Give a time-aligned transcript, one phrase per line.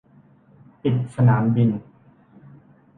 [0.81, 1.69] ปิดสนามบิน